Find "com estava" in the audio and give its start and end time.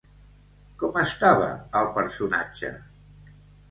0.85-1.53